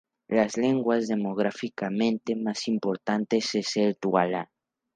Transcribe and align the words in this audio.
Las 0.27 0.57
lenguas 0.57 1.07
demográficamente 1.07 2.35
más 2.35 2.67
importante 2.67 3.37
es 3.37 3.77
el 3.77 3.95
duala. 4.01 4.49